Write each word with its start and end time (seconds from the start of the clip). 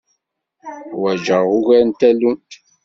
Ḥwaǧeɣ 0.91 1.43
ugar 1.57 1.83
n 1.85 1.91
tallunt. 1.99 2.51